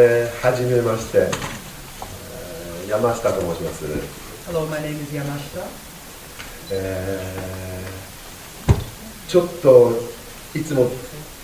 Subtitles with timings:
[0.00, 3.84] えー、はじめまして、えー山下と申します、
[4.48, 5.66] Hello, my name is Yamashita.
[6.70, 9.92] えーちょっと
[10.54, 10.88] いつも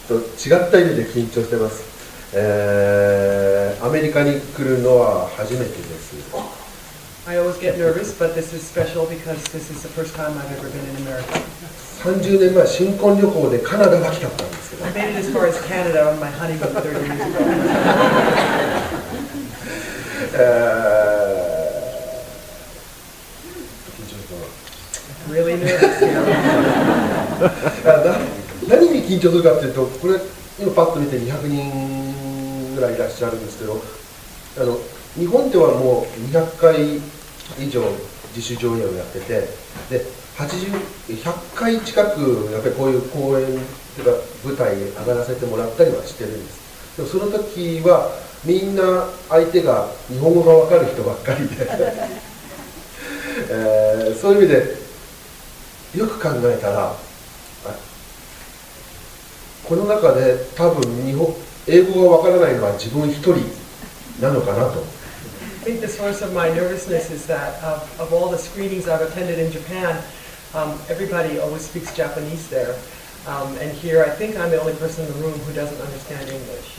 [0.09, 1.83] と違った意味で緊張してます、
[2.33, 6.15] えーアメリカに来るのは初めてです
[7.27, 10.53] I always get nervous, but this is special because this is the first time I've
[10.59, 11.41] ever been in America.
[12.05, 17.41] 30年前新婚旅行でカナダが来たったんですけど I made it as far as Canada on my honeymoon 30 years ago.
[23.95, 24.39] 緊張する
[25.31, 26.25] Really nervous, you know.
[27.85, 28.19] なな
[28.69, 30.21] 何に緊張するかっていうとこれ
[30.59, 33.81] 今パッと見て200人ぐらいいらっしゃるんですけど
[34.59, 34.79] あの
[35.17, 36.97] 日本ではもう200回
[37.59, 37.83] 以上
[38.35, 39.49] 自主上映をやってて
[39.91, 40.05] で
[40.37, 43.47] 100回近くやっぱりこういう公演
[43.95, 44.11] というか
[44.45, 48.11] 舞台に上がらせてもらったりはしてるんですでもその時は
[48.45, 51.67] みんな相手が日本語が分かる人ばっかりで、
[53.51, 54.85] えーそういう意味で
[55.99, 56.95] よく考えたら
[59.65, 61.35] この中で多分日本
[61.67, 63.37] 英語がわからないのは自分一人
[64.21, 64.85] なのかなと
[65.65, 69.01] I think the source of my nervousness is that of, of all the screenings I've
[69.01, 69.97] attended in Japan,
[70.53, 72.77] um, everybody always speaks Japanese there.
[73.27, 76.29] Um, and here, I think I'm the only person in the room who doesn't understand
[76.29, 76.77] English.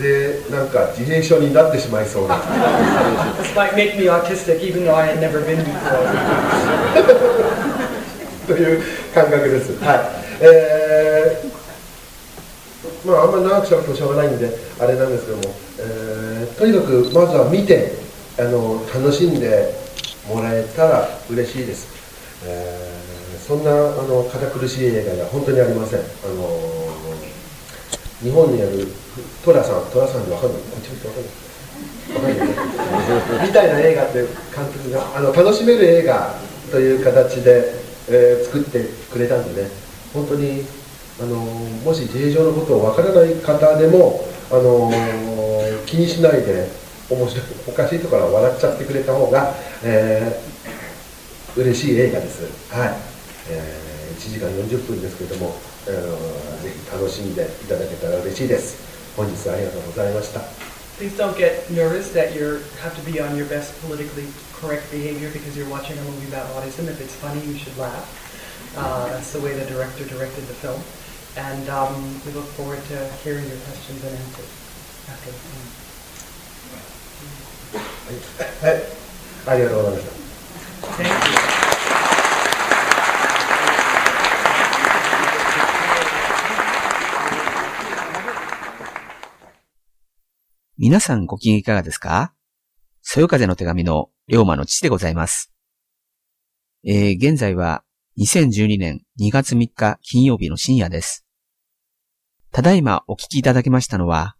[0.00, 2.36] でなんか自閉症になってしまいそうな.
[8.46, 8.82] という
[9.14, 9.72] 感覚です。
[9.82, 10.00] はい。
[10.40, 11.56] えー
[13.04, 15.42] まああんまり長くしゃべってもしょうがないんであれなんですけども、
[15.78, 17.92] えーとにかくまずは見て
[18.38, 19.72] あの楽しんで
[20.28, 21.86] もらえたら嬉しいです、
[22.44, 26.00] えーそんなあの堅苦しい映画では本当にありません。
[26.00, 26.75] あの
[28.22, 28.88] 日本にある
[29.44, 31.32] トラさんトラさんにわかんないこっち見てわかんない
[32.14, 32.48] わかんない。
[33.40, 34.14] ねみたいな映画って
[34.54, 36.34] 監督があの楽しめる映画
[36.70, 37.74] という形で、
[38.08, 39.68] えー作ってくれたんでね。
[40.14, 40.64] 本当に
[41.20, 44.90] あのもし自閉症のことをわからない方でもあの
[45.86, 46.68] 気にしないで
[47.10, 52.42] 面白いおかしいところは笑っちゃってくれた方が、えー嬉しい映画です。
[52.70, 52.94] はい、
[53.50, 55.54] えー1時間40分ですけれども、
[55.87, 58.77] えーぜひ楽しんでいただけたら嬉しいです
[59.17, 60.41] 本日はありがとうございました
[60.99, 65.31] Please don't get nervous that you have to be on your best politically correct behavior
[65.33, 66.85] because you're watching a movie about autism.
[66.85, 68.05] If it's funny, you should laugh.
[68.77, 70.77] Uh, that's the way the director directed the film.
[71.35, 74.51] And um, we look forward to hearing your questions and answers
[75.09, 75.81] after the film.
[78.61, 78.83] はい、
[79.47, 80.21] ありがとうございました
[80.81, 81.44] Thank you.
[90.88, 92.32] 皆さんご機嫌いかがですか？
[93.02, 95.52] そよ風の手紙の龍馬の父でございます。
[96.84, 97.82] えー、現在は
[98.20, 101.26] 2012年2月3日金曜日の深夜です。
[102.52, 104.36] ただいまお聞きいただきましたのは、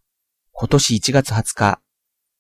[0.53, 1.81] 今年1月20日、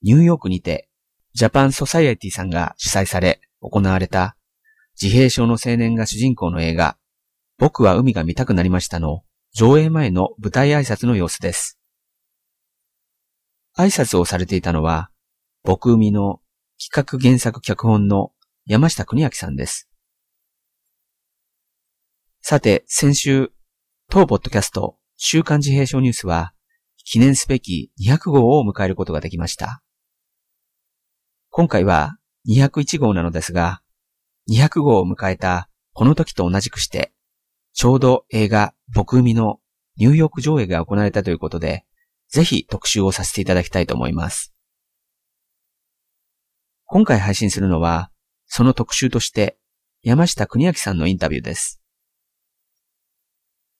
[0.02, 0.88] ニューヨークにて、
[1.34, 4.36] ジャパンソサイエティさんが主催され行われた、
[5.02, 6.96] 自閉症の青年が主人公の映画、
[7.58, 11.80] 僕は海が見たくなりましたの上映前の舞台挨拶の様子です。
[13.78, 15.10] 挨拶をされていたのは、
[15.62, 16.40] 僕海の
[16.82, 18.32] 企画原作脚本の
[18.64, 19.88] 山下邦明さんです。
[22.40, 23.52] さて、先週、
[24.08, 26.52] 当ポッドキャスト、週刊自閉症ニュースは、
[27.04, 29.82] 記念すべき200号を迎えることができました。
[31.50, 33.80] 今回は201号なのですが、
[34.50, 37.12] 200号を迎えたこの時と同じくして、
[37.72, 39.60] ちょうど映画僕海の
[39.96, 41.85] ニューヨーク上映が行われたということで、
[42.36, 44.52] ぜひ特集をさせていただきたいと思います。
[46.84, 48.10] 今回配信するのは、
[48.44, 49.56] その特集として、
[50.02, 51.80] 山下邦明さんのインタビューです。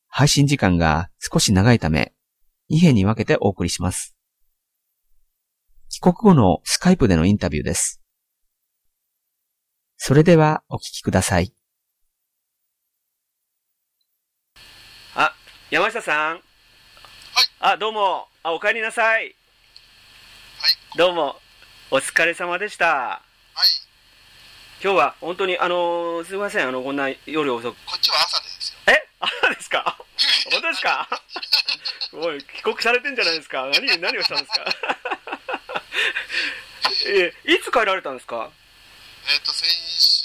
[0.08, 2.14] 配信時間が少し長いため、
[2.70, 4.16] 2編に分けてお送りします。
[5.90, 8.00] 帰国後のスカイプでのインタビューです。
[9.98, 11.52] それではお聞きください。
[15.14, 15.34] あ、
[15.70, 16.40] 山下さん。
[17.60, 18.28] あ、どうも。
[18.46, 19.34] あ、お帰りなさい。
[20.96, 21.40] どうも。
[21.90, 22.86] お疲れ様でした。
[22.86, 23.66] はい、
[24.80, 26.68] 今日は本当に、あのーすいません。
[26.68, 27.74] あの、こんな夜遅く。
[27.84, 28.78] こっちは朝ですよ。
[28.94, 29.08] え？
[29.18, 29.98] 朝ですか？
[30.52, 31.08] 本当ですか？
[32.12, 33.66] おい、帰国されてんじゃないですか？
[33.74, 34.64] 何、何をしたんですか？
[37.08, 38.48] え、いつ帰られたんですか？
[39.28, 40.24] えっ、と、先週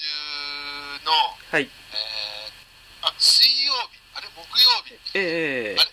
[1.05, 1.11] の、
[1.51, 1.63] はい。
[1.63, 5.89] えー、あ、水曜日、あれ、木曜日、ええあれ。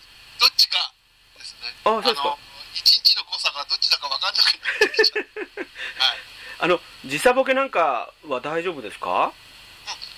[1.88, 2.36] あそうですか。
[2.74, 5.64] 日の誤差がどっちだか分かんなくなっ
[5.98, 6.18] はい、
[6.60, 9.48] あの時差ボケなんかは大丈夫ですか、うん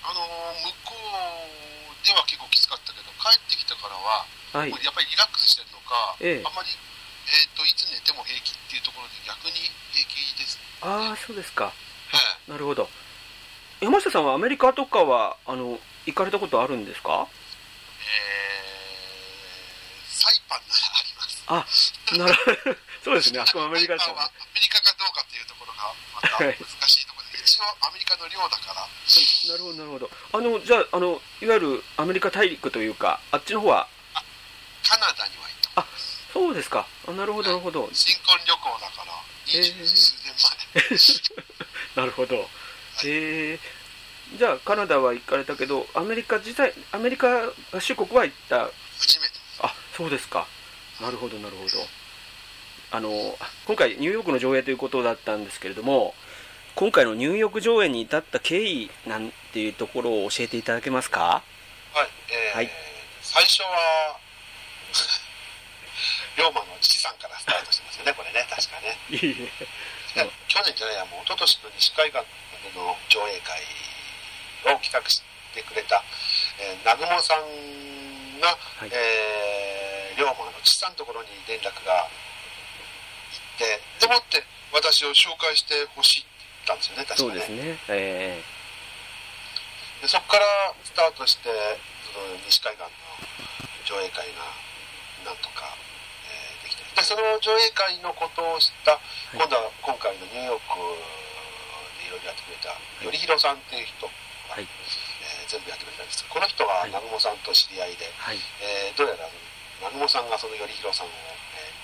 [0.02, 0.20] あの
[0.64, 11.72] 向こうでは結構きつかったけど帰ってきたからは、はい、やっぱりリラックスしてるのか、ええ、あんまり、えーと、いつ寝ても平気っていうところで逆に平気です、ね、ああそうですか、は
[12.48, 12.90] い、なるほど。
[13.80, 17.28] 山下さんはアメリカとかはあの行かれたことあるんですか？
[18.02, 20.99] えー、サイパンなら。
[21.50, 21.66] あ
[22.16, 22.76] なるほど。
[23.04, 23.40] そうですね。
[23.40, 24.14] あそこアメリカですね。
[24.16, 30.10] アメリカかどうかっていうところがまたはい難しいところで、一応アメリカの領だから、なるほど、なるほど。
[30.32, 33.88] あの、じゃあ、あの、いわゆるアメリカ大陸というか、あっちの方は、
[34.86, 36.20] カナダには行ったことです。
[36.32, 36.86] そうですか。
[37.08, 37.90] あなるほど、なるほど。
[37.92, 39.12] 新婚旅行だから、
[39.46, 40.34] 二十数年
[41.96, 41.96] 前。
[41.96, 42.48] なるほど。
[43.04, 47.28] えー、じゃあ、カナダは行かれたけど、アメリカ自体、アメリカ
[47.72, 48.70] 合衆国は行った？
[49.00, 49.60] 初めてです。
[49.62, 50.46] あ、そうですか。
[51.00, 51.70] なるほど、なるほど。
[52.92, 56.14] あの、今回ニューヨークの上映ということだったんですけれども、
[56.74, 61.42] 今回のニューヨーク上映に至った経緯なんていうところを教えていただけますか？
[61.92, 62.70] はい、えーはい
[63.22, 64.18] 最初は、
[66.36, 68.96] 龍馬の父さんからスタートしてますよね、これね、確かね。
[69.10, 72.24] 去年じゃないや、もう一昨年の西海岸で
[72.74, 73.62] の上映会
[74.74, 75.22] を企画し
[75.54, 76.02] てくれた、
[76.58, 79.49] えー、南雲さんが、はいえー
[80.20, 82.12] 龍馬の父さんのところに連絡が行
[83.40, 86.28] って、でもって私を紹介してほしいって
[86.68, 87.16] 言ったんですよね、確かね。
[87.16, 87.80] そうですね。
[87.88, 88.42] え
[90.04, 90.44] でそこから
[90.84, 91.48] スタートして
[92.08, 92.88] その西海岸の
[93.84, 94.48] 上映会が
[95.28, 95.76] なんとか、
[96.24, 99.00] えーできてでその上映会のことを知った、
[99.36, 100.76] 今度は今回のニューヨーク
[102.00, 104.12] でいろいろやってくれた頼弘さんっていう人が、
[104.56, 108.38] はいえー全部やってくれたんですこの人がはい南雲さんと知り合いで、ーはい。
[108.62, 109.26] えーどうやら
[109.80, 111.80] 南雲さんがその頼弘さんを、えー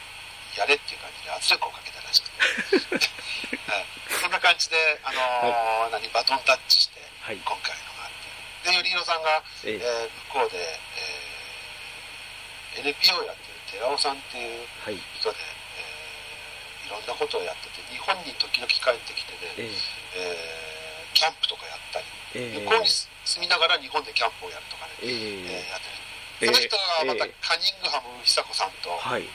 [0.56, 2.40] やれっていう感じで圧力をかけたらしくて、
[3.68, 3.84] はい。
[4.08, 7.36] そんな感じで、あのー何バトンタッチしてはい。
[7.44, 8.70] 今回のがあって。
[8.70, 9.76] で頼弘さんが、ええ。
[9.76, 10.56] ーー向こうで、
[10.96, 14.98] えー NPO やってる寺尾さんっていうはい。
[15.20, 15.36] 人で、
[15.76, 19.82] えーいろんなことをやってて日本に時々帰ってきてね、えー
[20.14, 25.08] えーキャンプとかやったりえ向こうに住みながら日本でキャンプをやるとかね、ええ。
[25.10, 25.96] ーーやってる
[26.40, 29.22] その人がまたえーカニングハム久子さんと、はい。
[29.22, 29.28] えー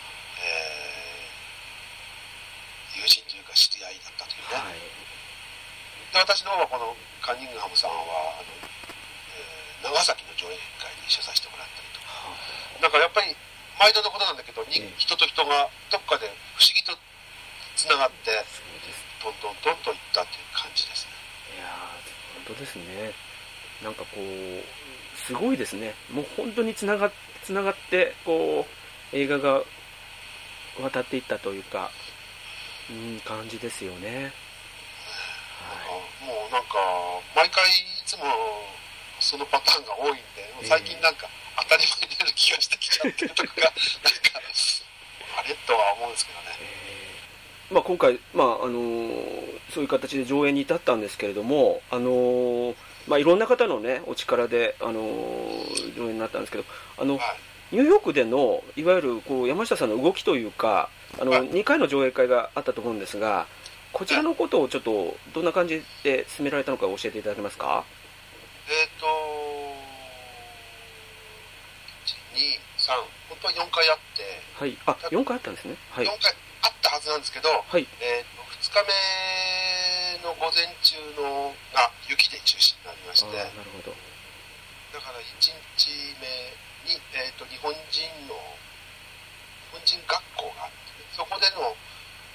[3.02, 4.78] 友人というか知り合いだったというね、はい。
[6.14, 6.94] で私の方はこの
[7.24, 12.06] カニングハムさんはあの、えー長崎の上映会に一緒させてもらったりとか
[12.86, 13.34] だからやっぱり
[13.82, 14.86] 毎度のことなんだけど、人
[15.18, 16.94] と人がどっかで不思議と
[17.74, 18.30] つながって。
[19.22, 21.14] どんどんどんどんいったっていう感じですね
[21.54, 23.14] いやー、本当ですね。
[23.86, 24.66] なんかこう、
[25.28, 25.94] すごいですね。
[26.12, 27.12] もう本当につなが
[27.44, 28.66] つながって、こ
[29.14, 29.64] う、映画が
[30.80, 31.92] 渡っていったというか、
[32.90, 34.34] うん、感じですよね。
[36.26, 36.78] もうなんか
[37.36, 37.72] 毎回い
[38.06, 38.24] つも
[39.20, 41.28] そのパターンが多いんでええ最近なんか
[41.64, 43.78] 当たり前になる気がしてきちゃってるとかがなんか
[45.38, 45.56] あれ？
[45.66, 46.51] とは思うんですけどね
[47.72, 52.76] まあ、今回、まああのーそういう形で上演に至ったんですけれども、あのー
[53.08, 56.66] まあ、いろんな方のね、お力で、あのー上演になったんですけど、
[56.98, 57.24] あの、はい
[57.72, 63.48] ニューヨークでの、いわゆるこう山下さんの動きというか、あの、はい2回の上映会があったと思うんですが、
[63.94, 67.86] こちらのことをちょっと、どんな感じで進められたのか教えていただけますか？
[68.68, 69.06] えっ、ー、と
[72.86, 72.92] 123
[73.30, 74.24] 本当は4回あって
[74.60, 74.78] はい。
[74.86, 75.76] あ、4回あったんですね。
[75.92, 76.10] はい4。
[76.10, 76.18] 回
[76.61, 77.86] あったはずなんですけど、はい。
[78.02, 78.82] えー、と2日
[80.26, 83.94] 目の午前中のが雪で中止になりましてなるほど。
[84.92, 85.54] だから1日
[86.18, 86.26] 目
[86.90, 87.78] に、えー、と日本人
[88.26, 88.34] の
[89.70, 91.70] 日本人学校があってね、そこでの、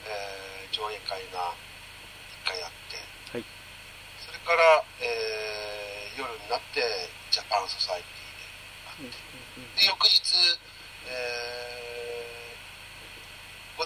[0.06, 1.54] えー上映会が
[2.44, 2.98] 1回あって、
[3.32, 3.44] はい
[4.20, 6.80] それから、えー夜になって
[7.30, 9.10] ジャパンソサイティで
[9.82, 10.32] で翌日、
[11.06, 11.85] えー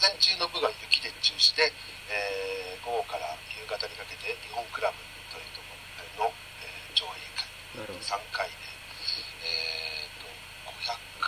[0.00, 1.68] 午前中の部が雪で中止で、
[2.08, 4.96] えー午後から夕方にかけて日本クラブ
[5.28, 5.76] というとこ
[6.16, 6.32] ろの、
[6.64, 7.44] えー上映会
[7.76, 8.00] なるほど。
[8.00, 8.56] 3回で、
[9.44, 10.24] えー、と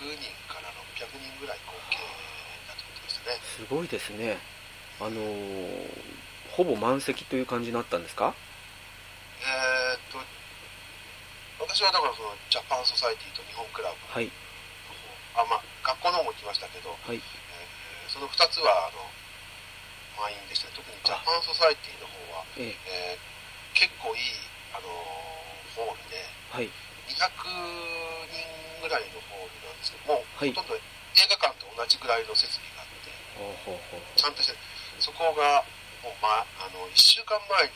[0.01, 2.01] 500人から600人ぐらい合計
[2.65, 3.37] だと思ってましたね。
[3.45, 4.41] すごいですね。
[5.05, 8.33] あのーほぼ満席という感じになったんですか？
[9.45, 10.17] えー、と
[11.61, 14.33] 私はだからそのジャパンソサイティと日本クラブの方、はい。
[15.37, 17.21] あまあ、学校の方も来ましたけど、はい。
[18.13, 19.01] えーその2つはあの
[20.21, 20.69] 満員でした。
[20.69, 22.77] ね特に Japan Society の方は、ええ。
[22.77, 23.33] えー
[23.73, 24.37] 結構いい、
[24.77, 24.87] あの
[25.73, 26.21] ホールで
[26.53, 26.69] はい。
[27.09, 27.17] 200
[28.29, 30.53] 人ぐらいのホールなんですけどもう、はい。
[30.53, 33.09] ほとんど映画館と同じぐらいの設備があって。
[34.21, 34.53] ちゃんとして
[35.01, 35.65] そこが、
[36.05, 37.73] もう、ま、あの1週間前に、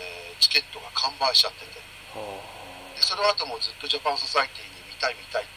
[0.00, 1.76] えーチケットが完売しちゃってて。
[2.16, 2.40] は
[2.96, 5.52] でその後もずっと Japan Society に見たい見たいって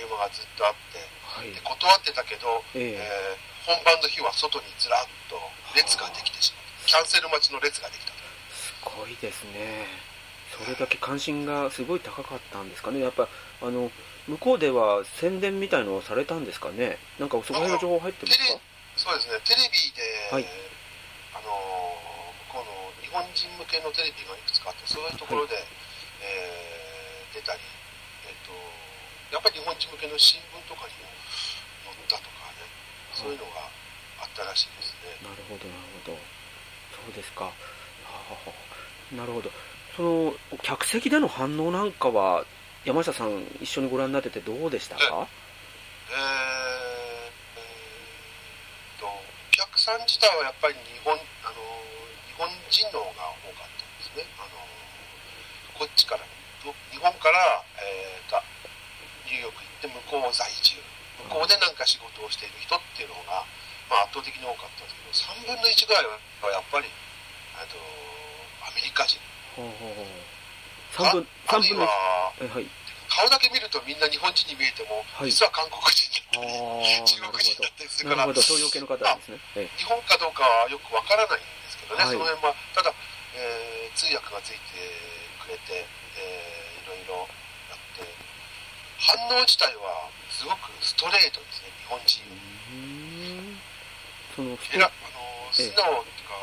[0.00, 0.98] いう電話がずっとあって
[1.36, 1.38] あ。
[1.40, 1.60] はいで。
[1.62, 5.40] 断ってたけど、えええー本番の日は外にずらっと
[5.74, 8.18] 列ができてしまうキャンセル待ちの列ができたと
[8.52, 9.88] すごいですね。
[10.52, 13.00] それだけ関心がすごい高かったんですかね。
[13.00, 13.26] やっぱ、
[13.62, 13.90] あの、
[14.28, 16.98] 向こうでは宣伝みたいのをされたんですかね。
[17.18, 18.44] なんかそこら辺の情報入ってますか？
[19.00, 20.44] そうですねテレビで、はい
[21.32, 22.04] あのー
[22.52, 25.56] 向こうの日本人向けのテレビがいくつかあってそういうところで、
[26.20, 27.83] えー出たり、えっと
[29.34, 31.10] やっぱり日本人向けの新聞とかにも
[31.90, 32.62] 載ったとかね
[33.10, 33.66] そういうのが
[34.22, 36.18] あったらしいですね、なるほど、なるほど。
[36.94, 37.50] そうですか。
[37.50, 37.52] は
[39.10, 39.50] あなるほど。
[39.96, 42.46] その、客席での反応なんかは、
[42.84, 45.02] 山下さん一緒にご覧になっててどうでしたか？
[45.02, 46.18] えー
[47.56, 49.10] えーっとお
[49.50, 51.56] 客さん自体はやっぱり日本あの
[52.28, 54.60] 日本人の方が多かったんですねあの
[55.78, 56.20] こっちから
[56.62, 58.36] ど日本から、えーと
[59.34, 60.78] ニューヨーク行って向こう在住。
[61.26, 63.42] 向こうでなんか仕事をしている人っていうのが、
[63.90, 66.86] まあ、圧倒的に多かったんですけど3分の1ぐらいはやっぱり
[67.58, 67.74] あと
[68.62, 69.18] アメリカ人。
[69.58, 70.06] ほうほうほう。
[70.94, 71.90] 三分、あるいは
[72.38, 72.70] はい。
[73.10, 75.30] 顔だけ見るとみんな日本人に見えても、はい。
[75.30, 76.50] 実は韓国人だったり
[77.06, 78.26] 中国人だったりするから。
[79.30, 79.38] ね。
[79.54, 79.78] ええ。
[79.78, 82.12] 日本かどうかはよくわからないんですけどね、はい。
[82.12, 82.94] その辺は、ただ、
[83.34, 84.58] えー通訳がついて
[85.38, 85.86] くれて、
[86.18, 87.14] えーいろいろ
[87.70, 88.02] やって、
[89.04, 92.22] 反応自体はすごくストレートですね、日本人。
[94.34, 96.34] その、えらあの素直っていうか、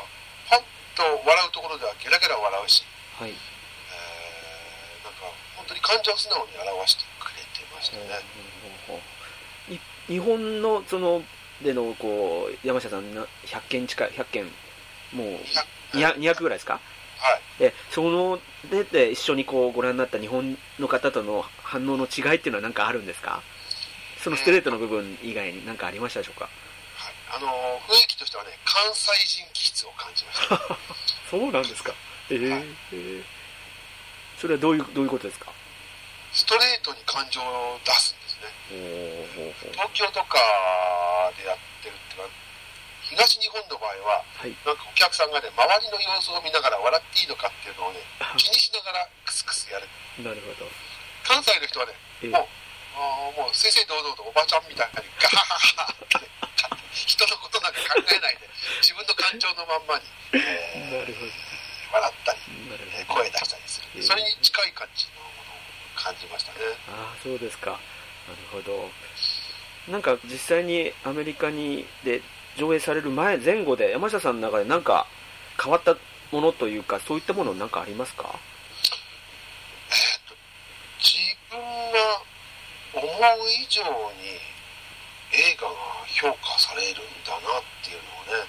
[0.48, 0.60] パン
[0.94, 2.84] と笑うところではゲラゲラ笑うし、
[3.18, 3.30] はい。
[3.30, 5.20] えーなんか
[5.56, 8.02] 本当に感情を素直に表してくれてましたね。
[8.86, 9.02] ほうほうほ
[9.70, 11.22] うい日本のその
[11.62, 14.44] でのこう山下さんな100件近い100件
[15.12, 15.26] もう
[15.92, 16.74] 200 200 200ぐらいですか？
[16.74, 16.82] はい
[17.58, 23.42] でそのでで一緒にこうご覧になった日本の方との反応の違いっていうのは何かあるんですか？
[24.22, 26.44] そのストレートの部分以外に何かありましたでしょうか？
[26.44, 26.50] は
[27.10, 27.48] い、あの
[27.88, 29.10] 雰囲気としてはね、関西
[29.42, 30.60] 人気質を感じました。
[31.30, 31.92] そうなんですか。
[32.30, 32.62] ええはい。
[32.62, 33.22] ええ
[34.38, 35.52] それはどういうどういうことですか？
[36.32, 38.48] ストレートに感情を出すんですね。
[39.72, 40.38] 東京とか
[41.36, 42.28] でやってるっていうか、
[43.12, 48.00] 東日本の場合は、はいなんかお客さんがね、周りの様子を見ながら笑っていいのかっていうのをね、
[48.40, 49.86] 気にしながらクスクスやる。
[50.24, 50.64] なるほど
[51.28, 51.92] 関西の人はね、
[52.24, 52.48] ええも
[53.36, 56.24] う、もう正々堂々とおばちゃんみたいにガハハハって、
[56.92, 58.48] 人のことなんか考えないで、
[58.80, 61.28] 自分の感情のまんまに、えーなるほ
[61.92, 62.40] 笑ったり、
[63.04, 64.02] 声出したりする。
[64.02, 65.60] それに近い感じのものを
[66.00, 66.64] 感じましたね。
[66.88, 67.76] ああそうですか
[68.24, 68.88] なるほど
[69.88, 72.22] なんか実際にアメリカにで
[72.58, 75.06] 上映される前前後で山下さんの中で何か
[75.62, 75.96] 変わった
[76.30, 78.38] ものというかそういったもの何かありますか？
[80.98, 81.18] 自
[81.50, 82.22] 分が
[82.94, 83.08] 思う
[83.50, 84.38] 以上に
[85.32, 85.74] 映画が
[86.06, 88.44] 評価されるんだなっていうのをね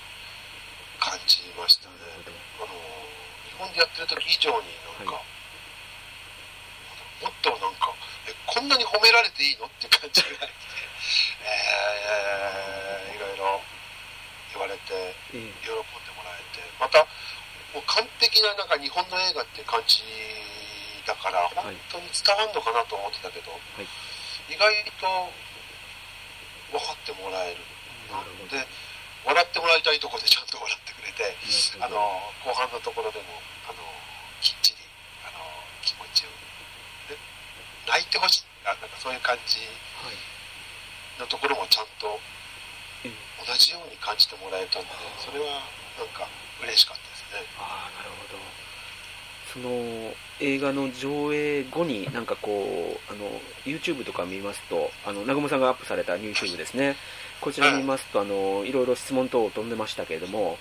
[1.00, 1.96] 感じましたね
[2.60, 2.68] あの
[3.48, 4.68] 日本でやってる時以上に
[5.00, 5.24] なんか、は
[7.24, 7.96] もっとなんか
[8.28, 10.44] えこんなに褒められていいのって感じがして、
[11.44, 13.64] えーいろいろ
[14.54, 14.92] 言われて
[15.34, 17.00] ええ喜んでもらえてまた
[17.74, 20.02] もう完璧ななんか日本の映画って感じ
[21.06, 23.86] だから本当に伝わるのかなと思ってたけど、い。
[24.50, 25.30] 意外と
[26.74, 27.62] 分かってもらえる。
[28.10, 28.56] なるほど。
[28.56, 28.66] で
[29.24, 31.32] 笑ってもらいたいところでちゃんと笑ってくれて
[31.80, 31.96] あの
[32.44, 33.40] 後半のところでも
[33.70, 33.80] あの
[34.44, 34.84] きっちり
[35.24, 35.40] あの
[35.80, 36.32] 気持ちを、
[37.08, 37.16] ね、
[37.88, 38.46] 泣いてほしい。
[38.68, 39.60] あなんかそういう感じ
[40.04, 40.16] はい。
[41.20, 42.20] のところもちゃんと
[43.06, 45.62] ええ同じように感じてもらえたのでそれは
[46.00, 46.28] なんか
[46.64, 47.13] 嬉しかったです。
[47.13, 47.13] ね。
[47.60, 48.40] ああなるほど。
[49.54, 53.30] その映画の上映後になんかこうあの
[53.66, 56.96] YouTube とか見ますとあの南雲さんがアップされた YouTube ですね。
[57.40, 60.58] こちら見ますとあのいろいろ質問等飛んでましたけれども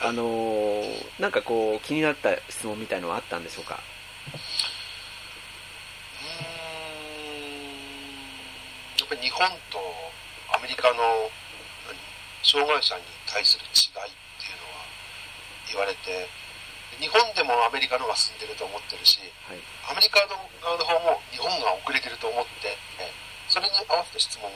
[0.00, 0.82] あの
[1.20, 3.78] なんかこう気になった質問みたいのはあったんでしょうか？
[4.26, 4.38] うーん。
[8.98, 9.78] やっぱり日本と
[10.54, 10.96] アメリカの
[11.86, 11.96] 何
[12.42, 13.68] 障害者に対する違
[14.10, 14.12] い
[15.70, 16.28] 言われて
[17.00, 19.18] 日本でもアメリカの方が進んでると思ってるし
[19.48, 19.58] はい。
[19.90, 23.10] アメリカの側の方も日本が遅れてると思ってえ
[23.48, 24.52] それに合わせて質問を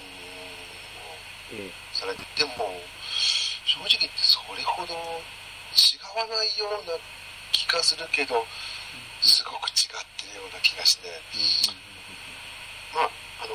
[1.52, 1.72] ええ。
[1.92, 2.78] されてでも
[3.64, 6.96] 正直言ってそれほど違わないような
[7.52, 8.46] 気がするけど
[9.20, 11.08] すごく違ってるような気がして。
[12.94, 13.10] まあ、
[13.44, 13.52] あの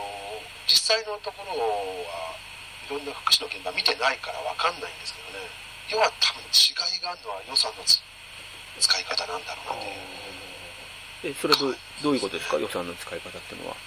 [0.68, 2.38] 実際のところは
[2.86, 3.06] いろん。
[3.06, 4.80] な福祉の現場見てないからわかん。
[4.80, 5.00] ないん。
[5.00, 5.50] ですけどね、
[5.94, 8.02] 要は多分違いがあるのは予算のつ
[8.82, 9.86] 使い方なんだろうなっ
[11.22, 11.34] ていう。
[11.34, 12.58] え、それはどうどういうことですか？
[12.58, 13.78] 予算の使い方っていうのは。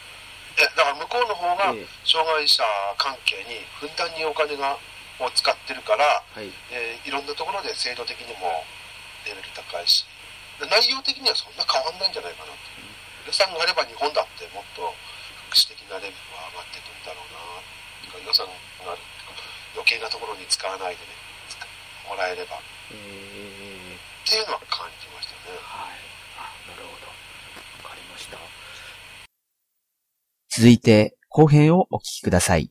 [0.57, 2.63] えだから向こうの方がええ障害者
[2.97, 4.79] 関係にふんだんにお金が
[5.19, 6.49] を使ってるから、はい。
[6.71, 8.65] えーいろんなところで制度的にも
[9.27, 10.07] レベル高いし
[10.59, 12.59] で内容的にはそんな変わんないんじゃないかなと
[13.27, 14.95] 予算があれば日本だってもっと
[15.51, 17.39] 福祉的なレベルは上がってくんだろうな
[18.07, 18.47] てか予算
[18.87, 19.03] がある
[19.75, 21.26] 余計なところに使わないでね使
[22.09, 22.59] もらえればっ
[22.93, 25.99] えー、ていうのは感じましたねはい。
[26.39, 27.07] あ、なるほど。
[27.85, 28.39] わかりました。
[30.49, 32.71] 続いて後編をお聞きください。